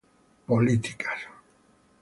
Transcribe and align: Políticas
Políticas 0.47 1.13